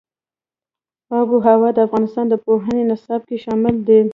آب 1.17 1.27
وهوا 1.33 1.69
د 1.73 1.77
افغانستان 1.87 2.25
د 2.29 2.35
پوهنې 2.45 2.83
نصاب 2.91 3.21
کې 3.27 3.37
شامل 3.45 3.75
دي. 3.87 3.99